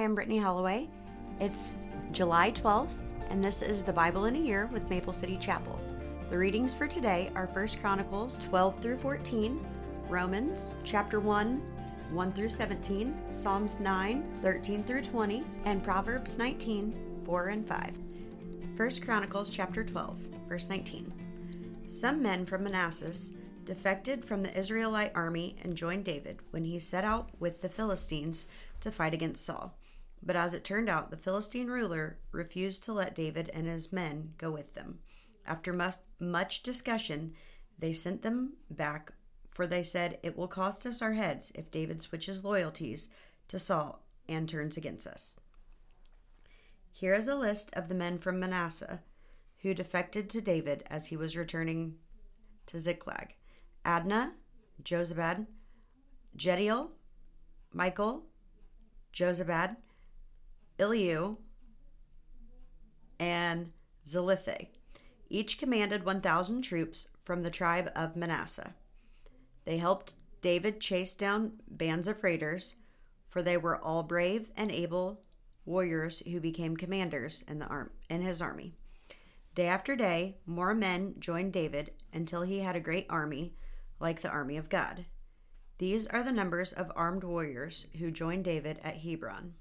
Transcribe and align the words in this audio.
I'm 0.00 0.14
Brittany 0.14 0.38
Holloway. 0.38 0.88
It's 1.40 1.76
July 2.12 2.52
12th, 2.52 3.02
and 3.28 3.44
this 3.44 3.60
is 3.60 3.82
the 3.82 3.92
Bible 3.92 4.24
in 4.24 4.34
a 4.34 4.38
Year 4.38 4.64
with 4.72 4.88
Maple 4.88 5.12
City 5.12 5.36
Chapel. 5.36 5.78
The 6.30 6.38
readings 6.38 6.74
for 6.74 6.86
today 6.86 7.30
are 7.34 7.50
1 7.52 7.68
Chronicles 7.82 8.38
12 8.38 8.80
through 8.80 8.96
14, 8.96 9.62
Romans 10.08 10.74
chapter 10.84 11.20
1, 11.20 11.60
1 12.12 12.32
through 12.32 12.48
17, 12.48 13.14
Psalms 13.30 13.78
9, 13.78 14.38
13 14.40 14.84
through 14.84 15.02
20, 15.02 15.44
and 15.66 15.84
Proverbs 15.84 16.38
19, 16.38 17.22
4 17.26 17.48
and 17.48 17.68
5. 17.68 17.98
1 18.78 18.90
Chronicles 19.04 19.50
chapter 19.50 19.84
12, 19.84 20.16
verse 20.48 20.66
19. 20.70 21.12
Some 21.86 22.22
men 22.22 22.46
from 22.46 22.64
Manasseh 22.64 23.34
defected 23.66 24.24
from 24.24 24.42
the 24.42 24.58
Israelite 24.58 25.12
army 25.14 25.56
and 25.62 25.76
joined 25.76 26.06
David 26.06 26.38
when 26.52 26.64
he 26.64 26.78
set 26.78 27.04
out 27.04 27.28
with 27.38 27.60
the 27.60 27.68
Philistines 27.68 28.46
to 28.80 28.90
fight 28.90 29.12
against 29.12 29.44
Saul. 29.44 29.76
But 30.22 30.36
as 30.36 30.54
it 30.54 30.64
turned 30.64 30.88
out, 30.88 31.10
the 31.10 31.16
Philistine 31.16 31.68
ruler 31.68 32.18
refused 32.32 32.84
to 32.84 32.92
let 32.92 33.14
David 33.14 33.50
and 33.54 33.66
his 33.66 33.92
men 33.92 34.34
go 34.36 34.50
with 34.50 34.74
them. 34.74 34.98
After 35.46 35.72
much, 35.72 35.96
much 36.18 36.62
discussion, 36.62 37.34
they 37.78 37.92
sent 37.92 38.22
them 38.22 38.54
back, 38.70 39.12
for 39.50 39.66
they 39.66 39.82
said, 39.82 40.18
It 40.22 40.36
will 40.36 40.48
cost 40.48 40.84
us 40.84 41.00
our 41.00 41.14
heads 41.14 41.50
if 41.54 41.70
David 41.70 42.02
switches 42.02 42.44
loyalties 42.44 43.08
to 43.48 43.58
Saul 43.58 44.04
and 44.28 44.48
turns 44.48 44.76
against 44.76 45.06
us. 45.06 45.40
Here 46.92 47.14
is 47.14 47.28
a 47.28 47.36
list 47.36 47.70
of 47.72 47.88
the 47.88 47.94
men 47.94 48.18
from 48.18 48.38
Manasseh 48.38 49.00
who 49.62 49.74
defected 49.74 50.28
to 50.30 50.40
David 50.40 50.84
as 50.88 51.06
he 51.06 51.16
was 51.16 51.36
returning 51.36 51.96
to 52.66 52.78
Ziklag 52.78 53.34
Adnah, 53.84 54.32
Jozabad, 54.82 55.46
Jediael, 56.36 56.90
Michael, 57.72 58.26
Jozabad, 59.14 59.76
Elihu, 60.80 61.36
and 63.18 63.70
Zillethai. 64.06 64.68
Each 65.28 65.58
commanded 65.58 66.06
1,000 66.06 66.62
troops 66.62 67.08
from 67.20 67.42
the 67.42 67.50
tribe 67.50 67.92
of 67.94 68.16
Manasseh. 68.16 68.74
They 69.66 69.76
helped 69.76 70.14
David 70.40 70.80
chase 70.80 71.14
down 71.14 71.60
bands 71.68 72.08
of 72.08 72.24
raiders, 72.24 72.76
for 73.28 73.42
they 73.42 73.58
were 73.58 73.76
all 73.76 74.02
brave 74.02 74.50
and 74.56 74.72
able 74.72 75.20
warriors 75.66 76.20
who 76.20 76.40
became 76.40 76.78
commanders 76.78 77.44
in, 77.46 77.58
the 77.58 77.66
arm, 77.66 77.90
in 78.08 78.22
his 78.22 78.40
army. 78.40 78.74
Day 79.54 79.66
after 79.66 79.94
day, 79.94 80.38
more 80.46 80.74
men 80.74 81.14
joined 81.18 81.52
David 81.52 81.92
until 82.12 82.42
he 82.42 82.60
had 82.60 82.74
a 82.74 82.80
great 82.80 83.06
army, 83.10 83.54
like 84.00 84.22
the 84.22 84.30
army 84.30 84.56
of 84.56 84.70
God. 84.70 85.04
These 85.76 86.06
are 86.06 86.22
the 86.22 86.32
numbers 86.32 86.72
of 86.72 86.90
armed 86.96 87.22
warriors 87.22 87.86
who 87.98 88.10
joined 88.10 88.44
David 88.44 88.80
at 88.82 88.96
Hebron. 88.96 89.54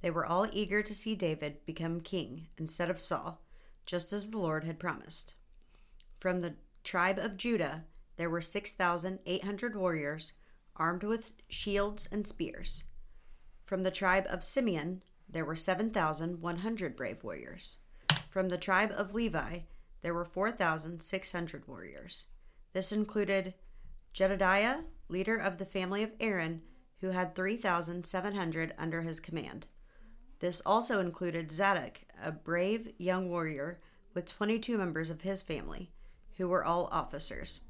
They 0.00 0.10
were 0.10 0.24
all 0.24 0.48
eager 0.52 0.82
to 0.82 0.94
see 0.94 1.14
David 1.14 1.64
become 1.66 2.00
king 2.00 2.48
instead 2.58 2.88
of 2.90 3.00
Saul, 3.00 3.42
just 3.84 4.12
as 4.12 4.26
the 4.26 4.38
Lord 4.38 4.64
had 4.64 4.78
promised. 4.78 5.34
From 6.18 6.40
the 6.40 6.54
tribe 6.84 7.18
of 7.18 7.36
Judah, 7.36 7.84
there 8.16 8.30
were 8.30 8.40
6,800 8.40 9.76
warriors 9.76 10.32
armed 10.76 11.02
with 11.02 11.34
shields 11.48 12.08
and 12.10 12.26
spears. 12.26 12.84
From 13.64 13.82
the 13.82 13.90
tribe 13.90 14.26
of 14.30 14.42
Simeon, 14.42 15.02
there 15.28 15.44
were 15.44 15.56
7,100 15.56 16.96
brave 16.96 17.22
warriors. 17.22 17.78
From 18.28 18.48
the 18.48 18.58
tribe 18.58 18.92
of 18.96 19.14
Levi, 19.14 19.60
there 20.02 20.14
were 20.14 20.24
4,600 20.24 21.68
warriors. 21.68 22.26
This 22.72 22.92
included 22.92 23.54
Jedediah, 24.12 24.80
leader 25.08 25.36
of 25.36 25.58
the 25.58 25.66
family 25.66 26.02
of 26.02 26.12
Aaron, 26.20 26.62
who 27.00 27.10
had 27.10 27.34
3,700 27.34 28.74
under 28.78 29.02
his 29.02 29.20
command. 29.20 29.66
This 30.40 30.60
also 30.64 31.00
included 31.00 31.50
Zadok, 31.50 32.00
a 32.22 32.32
brave 32.32 32.92
young 32.98 33.28
warrior 33.28 33.78
with 34.14 34.26
22 34.26 34.76
members 34.76 35.10
of 35.10 35.20
his 35.20 35.42
family, 35.42 35.92
who 36.38 36.48
were 36.48 36.64
all 36.64 36.88
officers. 36.90 37.60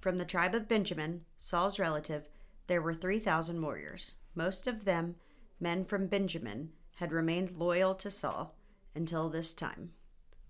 From 0.00 0.18
the 0.18 0.24
tribe 0.24 0.54
of 0.54 0.68
Benjamin, 0.68 1.24
Saul's 1.38 1.78
relative, 1.78 2.28
there 2.66 2.82
were 2.82 2.94
3,000 2.94 3.62
warriors. 3.62 4.14
Most 4.34 4.66
of 4.66 4.84
them, 4.84 5.14
men 5.60 5.84
from 5.84 6.08
Benjamin, 6.08 6.72
had 6.96 7.12
remained 7.12 7.56
loyal 7.56 7.94
to 7.94 8.10
Saul 8.10 8.56
until 8.94 9.28
this 9.28 9.54
time. 9.54 9.92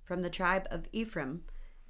From 0.05 0.23
the 0.23 0.31
tribe 0.31 0.67
of 0.71 0.89
Ephraim, 0.93 1.45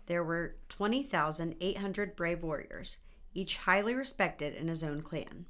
there 0.07 0.25
were 0.25 0.57
20,800 0.69 2.17
brave 2.17 2.43
warriors, 2.43 2.99
each 3.33 3.59
highly 3.59 3.95
respected 3.95 4.55
in 4.55 4.67
his 4.67 4.83
own 4.83 5.03
clan. 5.03 5.47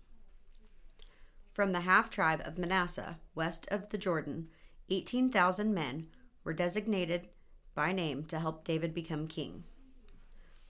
From 1.52 1.72
the 1.72 1.80
half 1.82 2.08
tribe 2.08 2.40
of 2.46 2.56
Manasseh, 2.56 3.18
west 3.34 3.68
of 3.70 3.90
the 3.90 3.98
Jordan, 3.98 4.48
18,000 4.88 5.74
men 5.74 6.08
were 6.44 6.54
designated 6.54 7.28
by 7.74 7.92
name 7.92 8.24
to 8.24 8.40
help 8.40 8.64
David 8.64 8.94
become 8.94 9.28
king. 9.28 9.64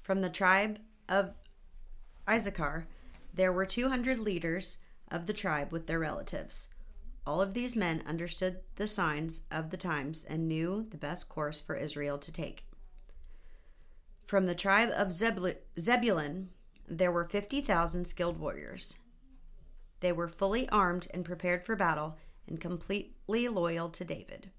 From 0.00 0.22
the 0.22 0.28
tribe 0.28 0.80
of 1.08 1.36
Issachar, 2.28 2.88
there 3.32 3.52
were 3.52 3.64
200 3.64 4.18
leaders 4.18 4.78
of 5.08 5.26
the 5.26 5.32
tribe 5.32 5.70
with 5.70 5.86
their 5.86 6.00
relatives. 6.00 6.68
All 7.24 7.40
of 7.40 7.54
these 7.54 7.76
men 7.76 8.02
understood 8.04 8.60
the 8.74 8.88
signs 8.88 9.42
of 9.52 9.70
the 9.70 9.76
times 9.76 10.24
and 10.24 10.48
knew 10.48 10.86
the 10.90 10.96
best 10.96 11.28
course 11.28 11.60
for 11.60 11.76
Israel 11.76 12.18
to 12.18 12.32
take. 12.32 12.64
From 14.24 14.46
the 14.46 14.54
tribe 14.56 14.90
of 14.90 15.12
Zebulun, 15.12 16.48
there 16.88 17.12
were 17.12 17.24
50,000 17.24 18.04
skilled 18.04 18.40
warriors. 18.40 18.96
They 20.02 20.10
were 20.10 20.26
fully 20.26 20.68
armed 20.70 21.06
and 21.14 21.24
prepared 21.24 21.64
for 21.64 21.76
battle 21.76 22.18
and 22.48 22.60
completely 22.60 23.46
loyal 23.46 23.88
to 23.90 24.04
David. 24.04 24.50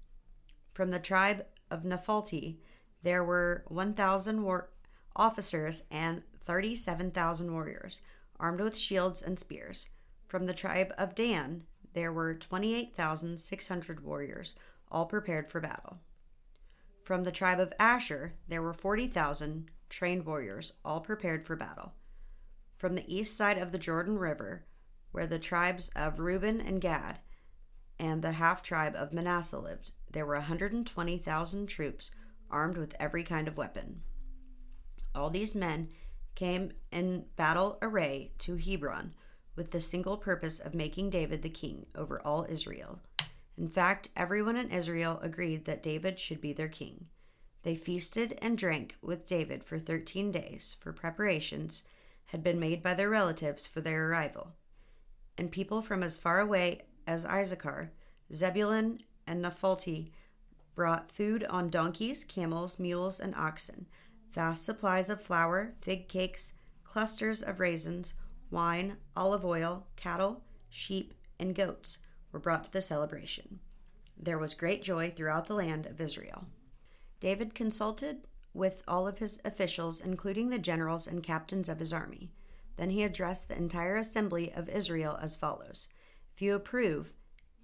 From 0.72 0.90
the 0.90 0.98
tribe 0.98 1.44
of 1.70 1.84
Naphtali, 1.84 2.58
there 3.02 3.22
were 3.22 3.62
1,000 3.68 4.42
war- 4.42 4.70
officers 5.14 5.82
and 5.90 6.22
37,000 6.40 7.52
warriors, 7.52 8.00
armed 8.40 8.62
with 8.62 8.78
shields 8.78 9.20
and 9.20 9.38
spears. 9.38 9.90
From 10.28 10.46
the 10.46 10.54
tribe 10.54 10.94
of 10.96 11.14
Dan, 11.14 11.66
there 11.92 12.10
were 12.10 12.32
28,600 12.34 14.00
warriors, 14.00 14.54
all 14.90 15.04
prepared 15.04 15.50
for 15.50 15.60
battle. 15.60 15.98
From 17.02 17.24
the 17.24 17.30
tribe 17.30 17.60
of 17.60 17.74
Asher, 17.78 18.32
there 18.48 18.62
were 18.62 18.72
40,000 18.72 19.70
trained 19.90 20.24
warriors, 20.24 20.72
all 20.86 21.02
prepared 21.02 21.44
for 21.44 21.54
battle. 21.54 21.92
From 22.76 22.94
the 22.94 23.14
east 23.14 23.36
side 23.36 23.58
of 23.58 23.72
the 23.72 23.78
Jordan 23.78 24.18
River, 24.18 24.64
where 25.14 25.28
the 25.28 25.38
tribes 25.38 25.92
of 25.94 26.18
Reuben 26.18 26.60
and 26.60 26.80
Gad 26.80 27.20
and 28.00 28.20
the 28.20 28.32
half 28.32 28.64
tribe 28.64 28.96
of 28.96 29.12
Manasseh 29.12 29.60
lived, 29.60 29.92
there 30.10 30.26
were 30.26 30.34
120,000 30.34 31.66
troops 31.68 32.10
armed 32.50 32.76
with 32.76 32.96
every 32.98 33.22
kind 33.22 33.46
of 33.46 33.56
weapon. 33.56 34.02
All 35.14 35.30
these 35.30 35.54
men 35.54 35.90
came 36.34 36.72
in 36.90 37.26
battle 37.36 37.78
array 37.80 38.32
to 38.38 38.56
Hebron 38.56 39.14
with 39.54 39.70
the 39.70 39.80
single 39.80 40.16
purpose 40.16 40.58
of 40.58 40.74
making 40.74 41.10
David 41.10 41.42
the 41.42 41.48
king 41.48 41.86
over 41.94 42.20
all 42.26 42.44
Israel. 42.48 42.98
In 43.56 43.68
fact, 43.68 44.08
everyone 44.16 44.56
in 44.56 44.72
Israel 44.72 45.20
agreed 45.22 45.64
that 45.66 45.80
David 45.80 46.18
should 46.18 46.40
be 46.40 46.52
their 46.52 46.66
king. 46.66 47.06
They 47.62 47.76
feasted 47.76 48.36
and 48.42 48.58
drank 48.58 48.96
with 49.00 49.28
David 49.28 49.62
for 49.62 49.78
13 49.78 50.32
days, 50.32 50.74
for 50.80 50.92
preparations 50.92 51.84
had 52.26 52.42
been 52.42 52.58
made 52.58 52.82
by 52.82 52.94
their 52.94 53.10
relatives 53.10 53.64
for 53.64 53.80
their 53.80 54.10
arrival. 54.10 54.54
And 55.36 55.50
people 55.50 55.82
from 55.82 56.02
as 56.02 56.18
far 56.18 56.40
away 56.40 56.82
as 57.06 57.26
Issachar, 57.26 57.92
Zebulun, 58.32 59.00
and 59.26 59.42
Naphtali 59.42 60.12
brought 60.74 61.10
food 61.10 61.44
on 61.44 61.70
donkeys, 61.70 62.24
camels, 62.24 62.78
mules, 62.78 63.20
and 63.20 63.34
oxen, 63.34 63.86
vast 64.32 64.64
supplies 64.64 65.08
of 65.08 65.22
flour, 65.22 65.74
fig 65.80 66.08
cakes, 66.08 66.52
clusters 66.82 67.42
of 67.42 67.60
raisins, 67.60 68.14
wine, 68.50 68.96
olive 69.16 69.44
oil, 69.44 69.86
cattle, 69.96 70.42
sheep, 70.68 71.14
and 71.38 71.54
goats 71.54 71.98
were 72.32 72.40
brought 72.40 72.64
to 72.64 72.72
the 72.72 72.82
celebration. 72.82 73.60
There 74.16 74.38
was 74.38 74.54
great 74.54 74.82
joy 74.82 75.12
throughout 75.14 75.46
the 75.46 75.54
land 75.54 75.86
of 75.86 76.00
Israel. 76.00 76.46
David 77.20 77.54
consulted 77.54 78.26
with 78.52 78.82
all 78.86 79.06
of 79.06 79.18
his 79.18 79.40
officials, 79.44 80.00
including 80.00 80.50
the 80.50 80.58
generals 80.58 81.06
and 81.06 81.22
captains 81.22 81.68
of 81.68 81.80
his 81.80 81.92
army. 81.92 82.30
Then 82.76 82.90
he 82.90 83.02
addressed 83.02 83.48
the 83.48 83.56
entire 83.56 83.96
assembly 83.96 84.52
of 84.52 84.68
Israel 84.68 85.18
as 85.20 85.36
follows 85.36 85.88
If 86.34 86.42
you 86.42 86.54
approve, 86.54 87.12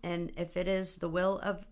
and 0.02 0.32
if 0.36 0.56
it 0.56 0.68
is 0.68 0.96
the 0.96 1.08
will 1.08 1.38
of 1.40 1.66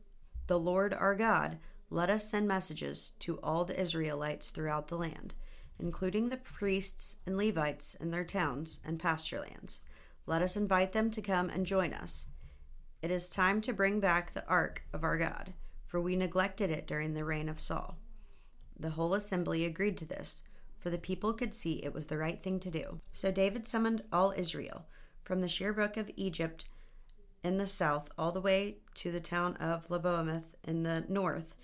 the 0.46 0.58
Lord 0.58 0.92
our 0.92 1.14
God, 1.14 1.58
let 1.90 2.10
us 2.10 2.28
send 2.28 2.48
messages 2.48 3.12
to 3.20 3.38
all 3.40 3.64
the 3.64 3.80
Israelites 3.80 4.50
throughout 4.50 4.88
the 4.88 4.98
land 4.98 5.34
including 5.78 6.28
the 6.28 6.36
priests 6.36 7.16
and 7.26 7.36
Levites 7.36 7.94
in 7.94 8.10
their 8.10 8.24
towns 8.24 8.80
and 8.84 8.98
pasture 8.98 9.40
lands. 9.40 9.80
Let 10.26 10.42
us 10.42 10.56
invite 10.56 10.92
them 10.92 11.10
to 11.12 11.22
come 11.22 11.48
and 11.48 11.64
join 11.64 11.92
us. 11.92 12.26
It 13.00 13.10
is 13.10 13.28
time 13.28 13.60
to 13.62 13.72
bring 13.72 14.00
back 14.00 14.32
the 14.32 14.46
ark 14.46 14.82
of 14.92 15.04
our 15.04 15.16
God, 15.16 15.54
for 15.86 16.00
we 16.00 16.16
neglected 16.16 16.70
it 16.70 16.86
during 16.86 17.14
the 17.14 17.24
reign 17.24 17.48
of 17.48 17.60
Saul. 17.60 17.96
The 18.78 18.90
whole 18.90 19.14
assembly 19.14 19.64
agreed 19.64 19.96
to 19.98 20.04
this, 20.04 20.42
for 20.88 20.92
the 20.92 20.98
people 20.98 21.34
could 21.34 21.52
see 21.52 21.84
it 21.84 21.92
was 21.92 22.06
the 22.06 22.16
right 22.16 22.40
thing 22.40 22.58
to 22.60 22.70
do. 22.70 22.98
So 23.12 23.30
David 23.30 23.66
summoned 23.66 24.04
all 24.10 24.32
Israel, 24.34 24.86
from 25.22 25.42
the 25.42 25.46
Shihor 25.46 25.74
brook 25.74 25.98
of 25.98 26.10
Egypt 26.16 26.64
in 27.44 27.58
the 27.58 27.66
south 27.66 28.08
all 28.16 28.32
the 28.32 28.40
way 28.40 28.78
to 28.94 29.12
the 29.12 29.20
town 29.20 29.54
of 29.56 29.90
Lebo-hamath 29.90 30.54
in 30.66 30.84
the 30.84 31.04
north 31.06 31.54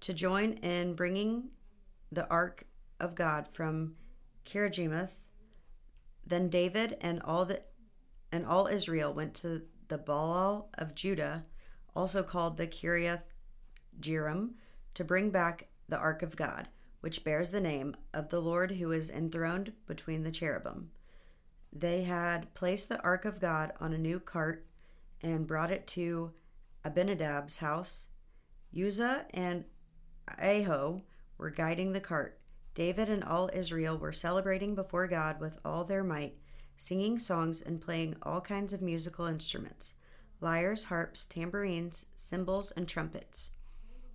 to 0.00 0.12
join 0.12 0.52
in 0.58 0.92
bringing 0.92 1.48
the 2.10 2.28
ark 2.28 2.64
of 3.00 3.14
God 3.14 3.48
from 3.48 3.94
Kiriath-jearim. 4.44 5.08
Then 6.26 6.50
David 6.50 6.98
and 7.00 7.22
all 7.22 7.46
the 7.46 7.62
and 8.32 8.44
all 8.44 8.66
Israel 8.66 9.14
went 9.14 9.32
to 9.36 9.62
the 9.88 9.96
Baal 9.96 10.68
of 10.76 10.94
Judah, 10.94 11.46
also 11.96 12.22
called 12.22 12.58
the 12.58 12.66
Kiriath 12.66 13.32
Jearim, 13.98 14.50
to 14.92 15.04
bring 15.04 15.30
back 15.30 15.68
the 15.88 15.96
ark 15.96 16.22
of 16.22 16.36
God, 16.36 16.68
which 17.02 17.24
bears 17.24 17.50
the 17.50 17.60
name 17.60 17.96
of 18.14 18.28
the 18.28 18.40
Lord 18.40 18.70
who 18.70 18.92
is 18.92 19.10
enthroned 19.10 19.72
between 19.86 20.22
the 20.22 20.30
cherubim. 20.30 20.92
They 21.72 22.04
had 22.04 22.54
placed 22.54 22.88
the 22.88 23.02
ark 23.02 23.24
of 23.24 23.40
God 23.40 23.72
on 23.80 23.92
a 23.92 23.98
new 23.98 24.20
cart 24.20 24.64
and 25.20 25.46
brought 25.46 25.72
it 25.72 25.86
to 25.88 26.32
Abinadab's 26.84 27.58
house. 27.58 28.06
Uzzah 28.76 29.26
and 29.34 29.64
Ahio 30.40 31.02
were 31.38 31.50
guiding 31.50 31.92
the 31.92 32.00
cart. 32.00 32.38
David 32.74 33.10
and 33.10 33.24
all 33.24 33.50
Israel 33.52 33.98
were 33.98 34.12
celebrating 34.12 34.76
before 34.76 35.08
God 35.08 35.40
with 35.40 35.60
all 35.64 35.84
their 35.84 36.04
might, 36.04 36.38
singing 36.76 37.18
songs 37.18 37.60
and 37.60 37.82
playing 37.82 38.16
all 38.22 38.40
kinds 38.40 38.72
of 38.72 38.80
musical 38.80 39.26
instruments 39.26 39.94
lyres, 40.40 40.84
harps, 40.84 41.26
tambourines, 41.26 42.06
cymbals, 42.14 42.70
and 42.72 42.88
trumpets. 42.88 43.50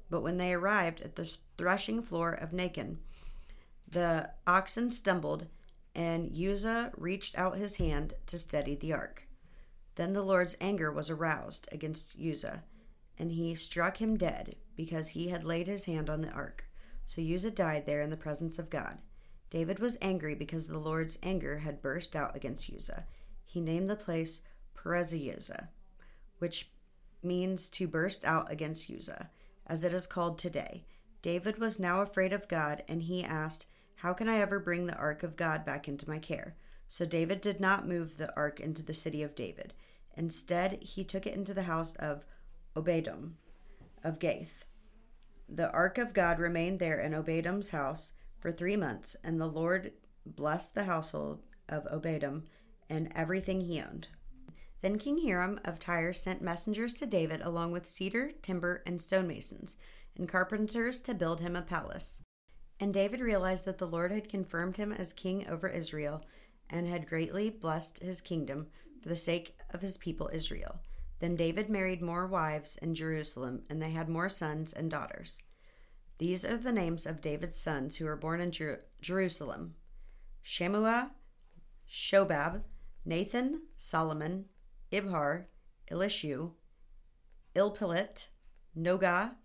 But 0.09 0.21
when 0.21 0.37
they 0.37 0.53
arrived 0.53 1.01
at 1.01 1.15
the 1.15 1.31
threshing 1.57 2.01
floor 2.01 2.31
of 2.31 2.51
Nacon, 2.51 2.97
the 3.87 4.31
oxen 4.45 4.91
stumbled, 4.91 5.47
and 5.95 6.31
Uzzah 6.35 6.91
reached 6.95 7.37
out 7.37 7.57
his 7.57 7.77
hand 7.77 8.13
to 8.27 8.37
steady 8.37 8.75
the 8.75 8.93
ark. 8.93 9.27
Then 9.95 10.13
the 10.13 10.21
Lord's 10.21 10.55
anger 10.61 10.91
was 10.91 11.09
aroused 11.09 11.67
against 11.71 12.15
Uzzah, 12.19 12.63
and 13.17 13.31
he 13.31 13.55
struck 13.55 13.97
him 13.97 14.15
dead 14.15 14.55
because 14.75 15.09
he 15.09 15.29
had 15.29 15.43
laid 15.43 15.67
his 15.67 15.85
hand 15.85 16.09
on 16.09 16.21
the 16.21 16.31
ark. 16.31 16.65
So 17.05 17.21
Uzzah 17.21 17.51
died 17.51 17.85
there 17.85 18.01
in 18.01 18.09
the 18.09 18.17
presence 18.17 18.59
of 18.59 18.69
God. 18.69 18.99
David 19.49 19.79
was 19.79 19.97
angry 20.01 20.35
because 20.35 20.67
the 20.67 20.77
Lord's 20.77 21.17
anger 21.23 21.59
had 21.59 21.81
burst 21.81 22.15
out 22.15 22.35
against 22.35 22.69
Uzzah. 22.69 23.05
He 23.45 23.61
named 23.61 23.87
the 23.87 23.95
place 23.95 24.41
Perez-Uzzah, 24.75 25.69
which 26.39 26.69
means 27.23 27.69
to 27.69 27.87
burst 27.87 28.23
out 28.25 28.51
against 28.51 28.91
Uzzah, 28.91 29.29
as 29.67 29.83
it 29.83 29.93
is 29.93 30.07
called 30.07 30.39
today. 30.39 30.85
David 31.21 31.59
was 31.59 31.79
now 31.79 32.01
afraid 32.01 32.33
of 32.33 32.47
God, 32.47 32.83
and 32.87 33.03
he 33.03 33.23
asked, 33.23 33.67
How 33.97 34.13
can 34.13 34.29
I 34.29 34.39
ever 34.39 34.59
bring 34.59 34.85
the 34.85 34.97
ark 34.97 35.23
of 35.23 35.37
God 35.37 35.65
back 35.65 35.87
into 35.87 36.09
my 36.09 36.19
care? 36.19 36.55
So 36.87 37.05
David 37.05 37.41
did 37.41 37.59
not 37.59 37.87
move 37.87 38.17
the 38.17 38.33
ark 38.35 38.59
into 38.59 38.81
the 38.81 38.93
city 38.93 39.21
of 39.21 39.35
David. 39.35 39.73
Instead, 40.15 40.81
he 40.81 41.03
took 41.03 41.27
it 41.27 41.35
into 41.35 41.53
the 41.53 41.63
house 41.63 41.93
of 41.95 42.25
Obed-edom 42.75 43.37
of 44.03 44.19
Gath. 44.19 44.65
The 45.49 45.71
ark 45.71 45.97
of 45.97 46.13
God 46.13 46.39
remained 46.39 46.79
there 46.79 46.99
in 46.99 47.13
Obed-edom's 47.13 47.69
house 47.69 48.13
for 48.39 48.51
three 48.51 48.75
months, 48.77 49.15
and 49.23 49.39
the 49.39 49.47
Lord 49.47 49.91
blessed 50.25 50.75
the 50.75 50.85
household 50.85 51.41
of 51.67 51.87
Obed-edom 51.91 52.45
and 52.89 53.11
everything 53.15 53.61
he 53.61 53.81
owned. 53.81 54.07
Then 54.87 54.99
King 54.99 55.17
Hiram 55.17 55.59
of 55.65 55.79
Tyre 55.79 56.13
sent 56.13 56.41
messengers 56.41 56.93
to 56.93 57.05
David 57.05 57.41
along 57.41 57.73
with 57.73 57.85
cedar, 57.85 58.31
timber, 58.41 58.83
and 58.85 59.01
stonemasons, 59.01 59.75
and 60.15 60.29
carpenters 60.29 61.01
to 61.01 61.13
build 61.13 61.41
him 61.41 61.57
a 61.57 61.61
palace. 61.61 62.21
And 62.79 62.93
David 62.93 63.19
realized 63.19 63.65
that 63.65 63.79
the 63.79 63.85
Lord 63.85 64.13
had 64.13 64.29
confirmed 64.29 64.77
him 64.77 64.93
as 64.93 65.11
king 65.11 65.45
over 65.49 65.67
Israel 65.67 66.23
and 66.69 66.87
had 66.87 67.05
greatly 67.05 67.49
blessed 67.49 67.99
his 67.99 68.21
kingdom 68.21 68.67
for 69.01 69.09
the 69.09 69.17
sake 69.17 69.57
of 69.71 69.81
his 69.81 69.97
people 69.97 70.29
Israel. 70.31 70.79
Then 71.19 71.35
David 71.35 71.69
married 71.69 72.01
more 72.01 72.25
wives 72.25 72.77
in 72.77 72.95
Jerusalem, 72.95 73.63
and 73.69 73.81
they 73.81 73.91
had 73.91 74.07
more 74.07 74.29
sons 74.29 74.71
and 74.71 74.89
daughters. 74.89 75.43
These 76.17 76.45
are 76.45 76.55
the 76.55 76.71
names 76.71 77.05
of 77.05 77.19
David's 77.19 77.57
sons 77.57 77.97
who 77.97 78.05
were 78.05 78.15
born 78.15 78.39
in 78.39 78.51
Jer- 78.51 78.85
Jerusalem 79.01 79.75
Shammua, 80.45 81.11
Shobab, 81.91 82.61
Nathan, 83.03 83.63
Solomon, 83.75 84.45
Ibhar, 84.91 85.45
Elishua, 85.91 86.51
Elpelet, 87.55 88.27
Nogah, 88.77 89.35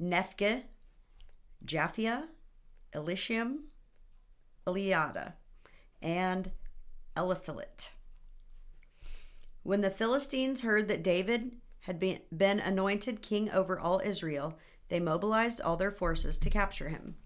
Nephgah, 0.00 0.62
Japhia, 1.64 2.28
Elishama, 2.92 3.58
Eliada, 4.66 5.34
and 6.00 6.50
Eliphelet. 7.16 7.90
When 9.62 9.80
the 9.80 9.90
Philistines 9.90 10.62
heard 10.62 10.88
that 10.88 11.02
David 11.02 11.56
had 11.80 11.98
been 12.00 12.60
anointed 12.60 13.22
king 13.22 13.50
over 13.50 13.78
all 13.78 14.00
Israel, 14.04 14.58
they 14.88 15.00
mobilized 15.00 15.60
all 15.60 15.76
their 15.76 15.90
forces 15.90 16.38
to 16.38 16.50
capture 16.50 16.88
him. 16.88 17.16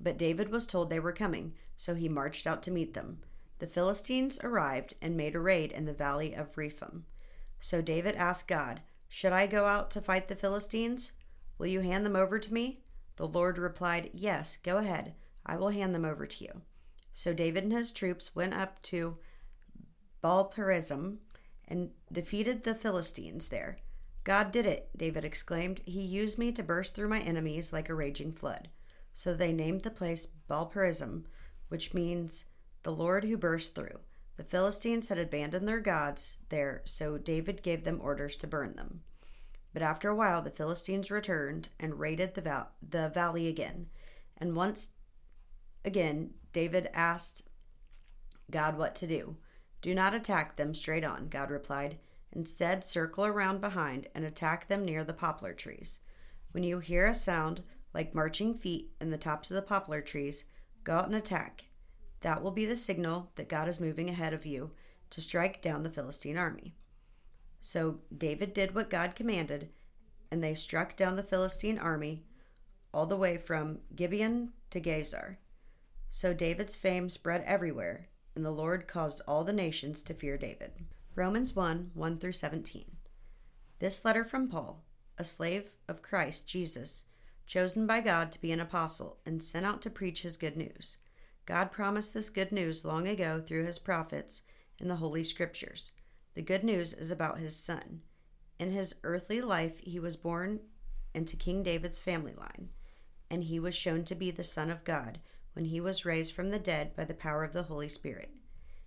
But 0.00 0.18
David 0.18 0.50
was 0.50 0.66
told 0.66 0.88
they 0.88 1.00
were 1.00 1.12
coming, 1.12 1.54
so 1.76 1.94
he 1.94 2.08
marched 2.08 2.46
out 2.46 2.62
to 2.64 2.70
meet 2.70 2.94
them. 2.94 3.20
The 3.60 3.66
Philistines 3.66 4.40
arrived 4.42 4.94
and 5.00 5.16
made 5.16 5.36
a 5.36 5.40
raid 5.40 5.70
in 5.70 5.84
the 5.84 5.92
valley 5.92 6.34
of 6.34 6.56
Rephaim. 6.56 7.04
So 7.60 7.82
David 7.82 8.16
asked 8.16 8.48
God, 8.48 8.80
Should 9.06 9.32
I 9.32 9.46
go 9.46 9.66
out 9.66 9.90
to 9.92 10.00
fight 10.00 10.28
the 10.28 10.34
Philistines? 10.34 11.12
Will 11.58 11.66
you 11.66 11.80
hand 11.80 12.06
them 12.06 12.16
over 12.16 12.38
to 12.38 12.54
me? 12.54 12.80
The 13.16 13.28
Lord 13.28 13.58
replied, 13.58 14.10
Yes, 14.14 14.56
go 14.56 14.78
ahead. 14.78 15.14
I 15.44 15.56
will 15.56 15.68
hand 15.68 15.94
them 15.94 16.06
over 16.06 16.26
to 16.26 16.44
you. 16.44 16.62
So 17.12 17.34
David 17.34 17.64
and 17.64 17.72
his 17.72 17.92
troops 17.92 18.34
went 18.34 18.54
up 18.54 18.80
to 18.84 19.18
Baal-perazim 20.22 21.18
and 21.68 21.90
defeated 22.10 22.64
the 22.64 22.74
Philistines 22.74 23.48
there. 23.48 23.78
God 24.24 24.52
did 24.52 24.64
it, 24.64 24.88
David 24.96 25.24
exclaimed. 25.24 25.82
He 25.84 26.00
used 26.00 26.38
me 26.38 26.50
to 26.52 26.62
burst 26.62 26.94
through 26.94 27.08
my 27.08 27.20
enemies 27.20 27.74
like 27.74 27.90
a 27.90 27.94
raging 27.94 28.32
flood. 28.32 28.68
So 29.12 29.34
they 29.34 29.52
named 29.52 29.82
the 29.82 29.90
place 29.90 30.26
Baal-perazim, 30.26 31.24
which 31.68 31.92
means 31.92 32.46
the 32.82 32.92
Lord 32.92 33.24
who 33.24 33.36
burst 33.36 33.74
through. 33.74 34.00
The 34.36 34.44
Philistines 34.44 35.08
had 35.08 35.18
abandoned 35.18 35.68
their 35.68 35.80
gods 35.80 36.36
there, 36.48 36.82
so 36.84 37.18
David 37.18 37.62
gave 37.62 37.84
them 37.84 38.00
orders 38.00 38.36
to 38.36 38.46
burn 38.46 38.74
them. 38.74 39.02
But 39.72 39.82
after 39.82 40.08
a 40.08 40.14
while, 40.14 40.42
the 40.42 40.50
Philistines 40.50 41.10
returned 41.10 41.68
and 41.78 42.00
raided 42.00 42.34
the, 42.34 42.40
val- 42.40 42.72
the 42.86 43.10
valley 43.10 43.48
again. 43.48 43.86
And 44.38 44.56
once 44.56 44.92
again, 45.84 46.30
David 46.52 46.88
asked 46.94 47.48
God 48.50 48.76
what 48.76 48.94
to 48.96 49.06
do. 49.06 49.36
Do 49.82 49.94
not 49.94 50.14
attack 50.14 50.56
them 50.56 50.74
straight 50.74 51.04
on, 51.04 51.28
God 51.28 51.50
replied. 51.50 51.98
Instead, 52.32 52.84
circle 52.84 53.26
around 53.26 53.60
behind 53.60 54.08
and 54.14 54.24
attack 54.24 54.68
them 54.68 54.84
near 54.84 55.04
the 55.04 55.12
poplar 55.12 55.52
trees. 55.52 56.00
When 56.52 56.64
you 56.64 56.78
hear 56.78 57.06
a 57.06 57.14
sound 57.14 57.62
like 57.92 58.14
marching 58.14 58.54
feet 58.54 58.92
in 59.00 59.10
the 59.10 59.18
tops 59.18 59.50
of 59.50 59.56
the 59.56 59.62
poplar 59.62 60.00
trees, 60.00 60.44
go 60.84 60.94
out 60.94 61.06
and 61.06 61.14
attack. 61.14 61.64
That 62.20 62.42
will 62.42 62.50
be 62.50 62.66
the 62.66 62.76
signal 62.76 63.30
that 63.36 63.48
God 63.48 63.68
is 63.68 63.80
moving 63.80 64.08
ahead 64.08 64.32
of 64.32 64.46
you 64.46 64.72
to 65.10 65.20
strike 65.20 65.62
down 65.62 65.82
the 65.82 65.90
Philistine 65.90 66.36
army. 66.36 66.74
So 67.60 67.98
David 68.16 68.54
did 68.54 68.74
what 68.74 68.90
God 68.90 69.14
commanded, 69.14 69.70
and 70.30 70.42
they 70.42 70.54
struck 70.54 70.96
down 70.96 71.16
the 71.16 71.22
Philistine 71.22 71.78
army 71.78 72.24
all 72.92 73.06
the 73.06 73.16
way 73.16 73.36
from 73.36 73.80
Gibeon 73.94 74.52
to 74.70 74.80
Gezer. 74.80 75.36
So 76.10 76.34
David's 76.34 76.76
fame 76.76 77.08
spread 77.08 77.42
everywhere, 77.44 78.08
and 78.34 78.44
the 78.44 78.50
Lord 78.50 78.88
caused 78.88 79.22
all 79.26 79.44
the 79.44 79.52
nations 79.52 80.02
to 80.04 80.14
fear 80.14 80.36
David. 80.36 80.72
Romans 81.14 81.54
1 81.54 81.90
1 81.94 82.18
through 82.18 82.32
17. 82.32 82.84
This 83.78 84.04
letter 84.04 84.24
from 84.24 84.48
Paul, 84.48 84.84
a 85.18 85.24
slave 85.24 85.70
of 85.88 86.02
Christ 86.02 86.48
Jesus, 86.48 87.04
chosen 87.46 87.86
by 87.86 88.00
God 88.00 88.32
to 88.32 88.40
be 88.40 88.52
an 88.52 88.60
apostle 88.60 89.18
and 89.26 89.42
sent 89.42 89.66
out 89.66 89.82
to 89.82 89.90
preach 89.90 90.22
his 90.22 90.36
good 90.36 90.56
news. 90.56 90.98
God 91.50 91.72
promised 91.72 92.14
this 92.14 92.30
good 92.30 92.52
news 92.52 92.84
long 92.84 93.08
ago 93.08 93.42
through 93.44 93.64
his 93.64 93.80
prophets 93.80 94.42
in 94.78 94.86
the 94.86 94.94
Holy 94.94 95.24
Scriptures. 95.24 95.90
The 96.34 96.42
good 96.42 96.62
news 96.62 96.92
is 96.92 97.10
about 97.10 97.40
his 97.40 97.56
son. 97.56 98.02
In 98.60 98.70
his 98.70 98.94
earthly 99.02 99.40
life, 99.40 99.80
he 99.80 99.98
was 99.98 100.16
born 100.16 100.60
into 101.12 101.34
King 101.34 101.64
David's 101.64 101.98
family 101.98 102.34
line, 102.34 102.68
and 103.28 103.42
he 103.42 103.58
was 103.58 103.74
shown 103.74 104.04
to 104.04 104.14
be 104.14 104.30
the 104.30 104.44
Son 104.44 104.70
of 104.70 104.84
God 104.84 105.18
when 105.54 105.64
he 105.64 105.80
was 105.80 106.04
raised 106.04 106.32
from 106.32 106.50
the 106.50 106.58
dead 106.60 106.94
by 106.94 107.04
the 107.04 107.14
power 107.14 107.42
of 107.42 107.52
the 107.52 107.64
Holy 107.64 107.88
Spirit. 107.88 108.30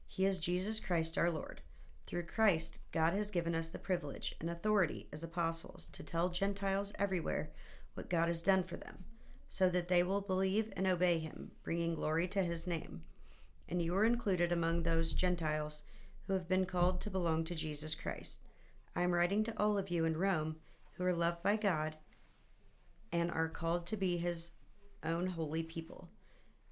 He 0.08 0.26
is 0.26 0.40
Jesus 0.40 0.80
Christ 0.80 1.18
our 1.18 1.30
Lord. 1.30 1.60
Through 2.08 2.28
Christ, 2.28 2.80
God 2.94 3.12
has 3.12 3.30
given 3.30 3.56
us 3.56 3.68
the 3.68 3.78
privilege 3.78 4.36
and 4.40 4.50
authority 4.50 5.10
as 5.12 5.22
apostles 5.22 5.90
to 5.92 6.02
tell 6.02 6.30
Gentiles 6.30 6.94
everywhere 6.98 7.52
what 7.94 8.10
God 8.10 8.30
has 8.30 8.42
done 8.42 8.64
for 8.64 8.78
them, 8.78 9.04
so 9.54 9.70
that 9.70 9.88
they 9.88 10.02
will 10.02 10.20
believe 10.20 10.74
and 10.76 10.88
obey 10.88 11.20
him, 11.20 11.52
bringing 11.62 11.94
glory 11.94 12.28
to 12.28 12.42
his 12.42 12.66
name. 12.66 13.04
And 13.70 13.84
you 13.84 13.96
are 13.96 14.04
included 14.04 14.52
among 14.52 14.82
those 14.82 15.14
Gentiles 15.14 15.84
who 16.26 16.34
have 16.34 16.50
been 16.50 16.66
called 16.66 17.00
to 17.02 17.12
belong 17.12 17.44
to 17.44 17.54
Jesus 17.54 17.94
Christ. 17.94 18.42
I 18.96 19.04
am 19.04 19.14
writing 19.14 19.44
to 19.44 19.54
all 19.56 19.78
of 19.78 19.92
you 19.92 20.06
in 20.06 20.18
Rome 20.18 20.56
who 20.98 21.04
are 21.04 21.14
loved 21.14 21.44
by 21.44 21.58
God 21.58 21.98
and 23.12 23.30
are 23.30 23.48
called 23.48 23.86
to 23.86 23.96
be 23.96 24.18
his 24.18 24.54
own 25.04 25.28
holy 25.28 25.62
people. 25.62 26.10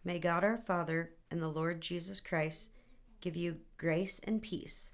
May 0.04 0.18
God 0.18 0.44
our 0.44 0.58
Father 0.58 1.12
and 1.30 1.40
the 1.40 1.50
Lord 1.50 1.82
Jesus 1.82 2.20
Christ 2.20 2.72
give 3.22 3.36
you 3.36 3.58
grace 3.78 4.20
and 4.24 4.42
peace. 4.42 4.94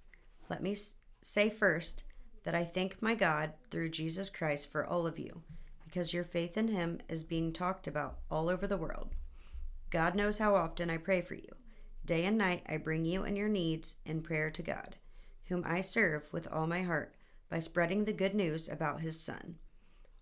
Let 0.49 0.61
me 0.61 0.75
say 1.21 1.49
first 1.49 2.03
that 2.43 2.53
I 2.53 2.65
thank 2.65 3.01
my 3.01 3.15
God 3.15 3.53
through 3.71 3.91
Jesus 3.91 4.29
Christ 4.29 4.69
for 4.69 4.85
all 4.85 5.07
of 5.07 5.17
you, 5.17 5.43
because 5.87 6.13
your 6.13 6.25
faith 6.25 6.57
in 6.57 6.67
him 6.67 6.99
is 7.07 7.23
being 7.23 7.53
talked 7.53 7.87
about 7.87 8.19
all 8.29 8.49
over 8.49 8.67
the 8.67 8.75
world. 8.75 9.15
God 9.89 10.15
knows 10.15 10.37
how 10.37 10.53
often 10.53 10.89
I 10.89 10.97
pray 10.97 11.21
for 11.21 11.35
you. 11.35 11.47
Day 12.03 12.25
and 12.25 12.37
night 12.37 12.63
I 12.67 12.75
bring 12.75 13.05
you 13.05 13.23
and 13.23 13.37
your 13.37 13.47
needs 13.47 13.95
in 14.05 14.21
prayer 14.21 14.51
to 14.51 14.61
God, 14.61 14.97
whom 15.45 15.63
I 15.65 15.79
serve 15.79 16.31
with 16.33 16.47
all 16.51 16.67
my 16.67 16.81
heart 16.81 17.15
by 17.49 17.59
spreading 17.59 18.03
the 18.03 18.11
good 18.11 18.35
news 18.35 18.67
about 18.67 18.99
his 18.99 19.19
Son. 19.19 19.55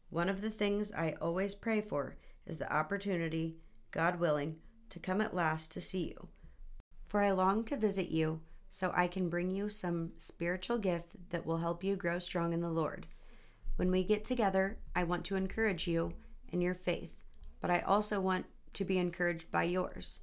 One 0.10 0.30
of 0.30 0.42
the 0.42 0.52
things 0.52 0.92
I 0.92 1.16
always 1.20 1.56
pray 1.56 1.82
for 1.82 2.18
is 2.46 2.60
the 2.60 2.72
opportunity, 2.72 3.58
God 3.90 4.20
willing, 4.20 4.58
to 4.92 5.00
come 5.00 5.20
at 5.20 5.34
last 5.34 5.72
to 5.72 5.82
see 5.82 6.10
you. 6.10 6.30
For 7.08 7.22
I 7.22 7.32
long 7.32 7.64
to 7.66 7.76
visit 7.76 8.10
you 8.10 8.42
so 8.70 8.92
I 8.96 9.08
can 9.08 9.30
bring 9.30 9.50
you 9.50 9.70
some 9.70 10.12
spiritual 10.18 10.78
gift 10.78 11.30
that 11.30 11.46
will 11.46 11.58
help 11.58 11.84
you 11.84 11.96
grow 11.96 12.20
strong 12.20 12.54
in 12.54 12.62
the 12.62 12.70
Lord. 12.70 13.08
When 13.76 13.92
we 13.92 14.04
get 14.04 14.24
together, 14.24 14.78
I 14.96 15.04
want 15.04 15.26
to 15.26 15.36
encourage 15.36 15.86
you 15.88 16.14
in 16.50 16.62
your 16.62 16.76
faith, 16.76 17.16
but 17.60 17.70
I 17.70 17.80
also 17.82 18.22
want 18.22 18.46
to 18.74 18.86
be 18.86 18.98
encouraged 18.98 19.52
by 19.52 19.64
yours. 19.64 20.20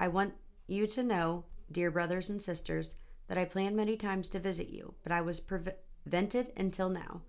I 0.00 0.08
want 0.08 0.34
you 0.66 0.86
to 0.86 1.02
know, 1.02 1.44
dear 1.70 1.90
brothers 1.90 2.30
and 2.30 2.42
sisters, 2.42 2.94
that 3.26 3.36
I 3.36 3.44
planned 3.44 3.76
many 3.76 3.96
times 3.96 4.30
to 4.30 4.38
visit 4.38 4.70
you, 4.70 4.94
but 5.02 5.12
I 5.12 5.20
was 5.20 5.40
prevented 5.40 6.52
until 6.56 6.88
now. 6.88 7.22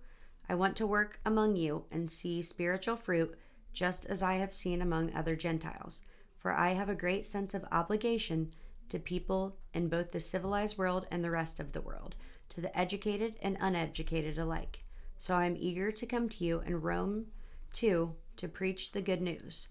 I 0.48 0.54
want 0.54 0.76
to 0.76 0.86
work 0.86 1.20
among 1.26 1.56
you 1.56 1.84
and 1.90 2.10
see 2.10 2.40
spiritual 2.40 2.96
fruit 2.96 3.38
just 3.72 4.06
as 4.06 4.22
I 4.22 4.34
have 4.34 4.54
seen 4.54 4.80
among 4.80 5.14
other 5.14 5.36
Gentiles, 5.36 6.00
for 6.38 6.52
I 6.52 6.70
have 6.70 6.88
a 6.88 6.94
great 6.94 7.26
sense 7.26 7.52
of 7.52 7.66
obligation 7.70 8.50
to 8.88 8.98
people 8.98 9.58
in 9.74 9.88
both 9.88 10.12
the 10.12 10.20
civilized 10.20 10.78
world 10.78 11.06
and 11.10 11.22
the 11.22 11.30
rest 11.30 11.60
of 11.60 11.72
the 11.72 11.82
world, 11.82 12.14
to 12.48 12.62
the 12.62 12.76
educated 12.76 13.34
and 13.42 13.58
uneducated 13.60 14.38
alike. 14.38 14.84
So 15.20 15.34
I 15.34 15.44
am 15.44 15.54
eager 15.58 15.92
to 15.92 16.06
come 16.06 16.30
to 16.30 16.44
you 16.46 16.60
in 16.60 16.80
Rome 16.80 17.26
too 17.74 18.14
to 18.36 18.48
preach 18.48 18.92
the 18.92 19.02
good 19.02 19.20
news. 19.20 19.68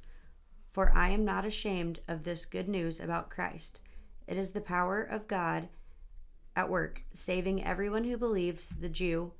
For 0.71 0.95
I 0.95 1.09
am 1.09 1.25
not 1.25 1.43
ashamed 1.43 2.01
of 2.07 2.23
this 2.23 2.45
good 2.45 2.69
news 2.69 2.99
about 2.99 3.31
Christ. 3.31 3.79
It 4.27 4.37
is 4.37 4.51
the 4.51 4.61
power 4.61 5.01
of 5.01 5.27
God 5.27 5.69
at 6.55 6.69
work, 6.69 7.01
saving 7.13 7.63
everyone 7.63 8.03
who 8.03 8.15
believes, 8.15 8.69
the 8.79 8.89
Jew 8.89 9.31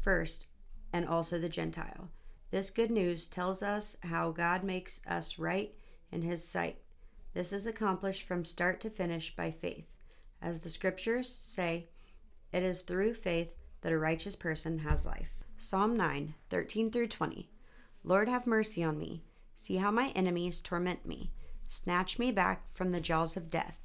first, 0.00 0.46
and 0.94 1.06
also 1.06 1.38
the 1.38 1.50
Gentile. 1.50 2.08
This 2.50 2.70
good 2.70 2.90
news 2.90 3.26
tells 3.26 3.62
us 3.62 3.98
how 4.04 4.30
God 4.30 4.64
makes 4.64 5.02
us 5.06 5.38
right 5.38 5.74
in 6.10 6.22
His 6.22 6.42
sight. 6.42 6.78
This 7.34 7.52
is 7.52 7.66
accomplished 7.66 8.22
from 8.22 8.46
start 8.46 8.80
to 8.80 8.88
finish 8.88 9.36
by 9.36 9.50
faith. 9.50 9.84
As 10.40 10.60
the 10.60 10.70
scriptures 10.70 11.28
say, 11.28 11.90
it 12.50 12.62
is 12.62 12.80
through 12.80 13.12
faith 13.12 13.52
that 13.82 13.92
a 13.92 13.98
righteous 13.98 14.36
person 14.36 14.78
has 14.78 15.04
life. 15.04 15.39
Psalm 15.62 15.94
9, 15.94 16.32
13 16.48 16.90
through 16.90 17.08
20. 17.08 17.50
Lord, 18.02 18.30
have 18.30 18.46
mercy 18.46 18.82
on 18.82 18.98
me. 18.98 19.24
See 19.54 19.76
how 19.76 19.90
my 19.90 20.08
enemies 20.16 20.58
torment 20.58 21.04
me. 21.04 21.32
Snatch 21.68 22.18
me 22.18 22.32
back 22.32 22.72
from 22.72 22.92
the 22.92 23.00
jaws 23.00 23.36
of 23.36 23.50
death. 23.50 23.78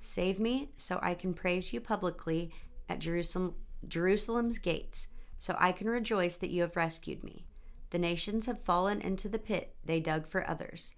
Save 0.00 0.40
me 0.40 0.72
so 0.76 0.98
I 1.00 1.14
can 1.14 1.32
praise 1.32 1.72
you 1.72 1.80
publicly 1.80 2.52
at 2.88 2.98
Jerusalem, 2.98 3.54
Jerusalem's 3.86 4.58
gates, 4.58 5.06
so 5.38 5.54
I 5.60 5.70
can 5.70 5.88
rejoice 5.88 6.34
that 6.34 6.50
you 6.50 6.62
have 6.62 6.74
rescued 6.74 7.22
me. 7.22 7.46
The 7.90 8.00
nations 8.00 8.46
have 8.46 8.60
fallen 8.60 9.00
into 9.00 9.28
the 9.28 9.38
pit 9.38 9.76
they 9.84 10.00
dug 10.00 10.26
for 10.26 10.44
others. 10.50 10.92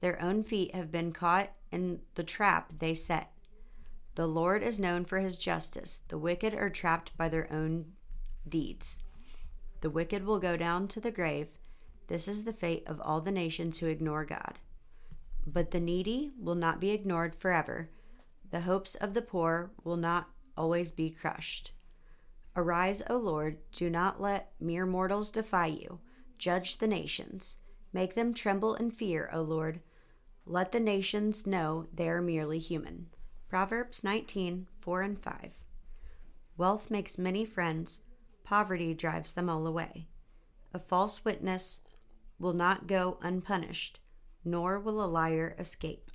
Their 0.00 0.20
own 0.20 0.44
feet 0.44 0.74
have 0.74 0.92
been 0.92 1.12
caught 1.12 1.52
in 1.72 2.00
the 2.16 2.22
trap 2.22 2.74
they 2.80 2.94
set. 2.94 3.32
The 4.14 4.28
Lord 4.28 4.62
is 4.62 4.78
known 4.78 5.06
for 5.06 5.20
his 5.20 5.38
justice. 5.38 6.02
The 6.08 6.18
wicked 6.18 6.52
are 6.52 6.68
trapped 6.68 7.16
by 7.16 7.30
their 7.30 7.50
own 7.50 7.92
deeds. 8.46 9.00
The 9.80 9.90
wicked 9.90 10.24
will 10.24 10.38
go 10.38 10.56
down 10.56 10.88
to 10.88 11.00
the 11.00 11.10
grave. 11.10 11.48
This 12.08 12.28
is 12.28 12.44
the 12.44 12.52
fate 12.52 12.84
of 12.86 13.00
all 13.00 13.20
the 13.20 13.32
nations 13.32 13.78
who 13.78 13.86
ignore 13.86 14.24
God. 14.24 14.58
But 15.46 15.70
the 15.70 15.80
needy 15.80 16.32
will 16.38 16.54
not 16.54 16.80
be 16.80 16.90
ignored 16.90 17.34
forever. 17.34 17.90
The 18.50 18.62
hopes 18.62 18.94
of 18.96 19.14
the 19.14 19.22
poor 19.22 19.70
will 19.84 19.96
not 19.96 20.28
always 20.56 20.92
be 20.92 21.10
crushed. 21.10 21.72
Arise, 22.56 23.02
O 23.08 23.16
Lord, 23.16 23.58
do 23.72 23.88
not 23.88 24.20
let 24.20 24.52
mere 24.60 24.86
mortals 24.86 25.30
defy 25.30 25.66
you. 25.66 26.00
Judge 26.36 26.78
the 26.78 26.88
nations. 26.88 27.56
Make 27.92 28.14
them 28.14 28.34
tremble 28.34 28.74
in 28.74 28.90
fear, 28.90 29.30
O 29.32 29.42
Lord. 29.42 29.80
Let 30.44 30.72
the 30.72 30.80
nations 30.80 31.46
know 31.46 31.86
they 31.92 32.08
are 32.08 32.20
merely 32.20 32.58
human. 32.58 33.06
Proverbs 33.48 34.02
19 34.02 34.66
4 34.80 35.02
and 35.02 35.18
5. 35.18 35.52
Wealth 36.56 36.90
makes 36.90 37.18
many 37.18 37.44
friends, 37.44 38.00
poverty 38.50 38.92
drives 38.94 39.30
them 39.30 39.48
all 39.48 39.64
away. 39.64 40.08
A 40.74 40.78
false 40.80 41.24
witness 41.24 41.82
will 42.36 42.52
not 42.52 42.88
go 42.88 43.16
unpunished, 43.22 44.00
nor 44.44 44.80
will 44.80 45.00
a 45.00 45.06
liar 45.06 45.54
escape. 45.56 46.09